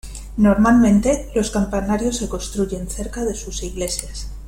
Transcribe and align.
Normalmente, 0.37 1.29
los 1.35 1.51
campanarios 1.51 2.17
se 2.17 2.27
construyen 2.27 2.89
cerca 2.89 3.23
de 3.23 3.35
sus 3.35 3.61
iglesias. 3.61 4.31